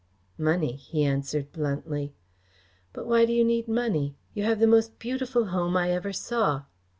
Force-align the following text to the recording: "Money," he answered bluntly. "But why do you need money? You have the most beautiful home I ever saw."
"Money," 0.39 0.71
he 0.77 1.03
answered 1.03 1.51
bluntly. 1.51 2.15
"But 2.91 3.05
why 3.05 3.23
do 3.23 3.31
you 3.33 3.45
need 3.45 3.67
money? 3.67 4.15
You 4.33 4.41
have 4.45 4.59
the 4.59 4.65
most 4.65 4.97
beautiful 4.97 5.45
home 5.53 5.77
I 5.77 5.91
ever 5.91 6.11
saw." 6.11 6.63